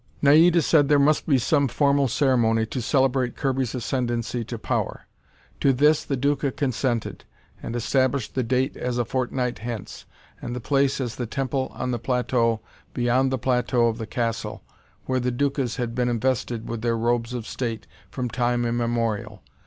Naida 0.19 0.63
said 0.63 0.89
there 0.89 0.97
must 0.97 1.27
be 1.27 1.37
some 1.37 1.67
formal 1.67 2.07
ceremony 2.07 2.65
to 2.65 2.81
celebrate 2.81 3.35
Kirby's 3.35 3.75
ascendency 3.75 4.43
to 4.43 4.57
power. 4.57 5.05
To 5.59 5.71
this 5.71 6.03
the 6.03 6.17
Duca 6.17 6.51
consented, 6.51 7.23
and 7.61 7.75
established 7.75 8.33
the 8.33 8.41
date 8.41 8.75
as 8.75 8.97
a 8.97 9.05
fortnight 9.05 9.59
hence, 9.59 10.05
and 10.41 10.55
the 10.55 10.59
place 10.59 10.99
as 10.99 11.17
the 11.17 11.27
temple 11.27 11.71
on 11.75 11.91
the 11.91 11.99
plateau 11.99 12.61
beyond 12.95 13.31
the 13.31 13.37
plateau 13.37 13.89
of 13.89 13.99
the 13.99 14.07
castle, 14.07 14.63
where 15.05 15.19
the 15.19 15.29
Ducas 15.29 15.75
had 15.75 15.93
been 15.93 16.09
invested 16.09 16.67
with 16.67 16.81
their 16.81 16.97
robes 16.97 17.31
of 17.35 17.45
state 17.45 17.85
from 18.09 18.27
time 18.27 18.65
immemorial. 18.65 19.43